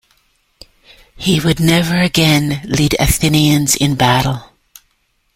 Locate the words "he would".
1.15-1.59